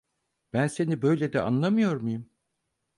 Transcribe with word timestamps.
Ben 0.53 0.67
seni 0.67 1.01
böyle 1.01 1.33
de 1.33 1.41
anlamıyor 1.41 2.01
muyum? 2.01 2.29